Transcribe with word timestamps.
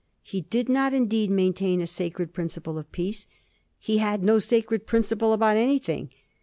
He 0.23 0.41
did 0.41 0.67
not, 0.67 0.95
indeed, 0.95 1.29
main 1.29 1.53
tain 1.53 1.79
a 1.79 1.85
sacred 1.85 2.33
principle 2.33 2.79
of 2.79 2.91
peace: 2.91 3.27
he 3.77 3.99
had 3.99 4.25
no 4.25 4.39
sacred 4.39 4.87
principle 4.87 5.31
about 5.31 5.57
anything. 5.57 6.09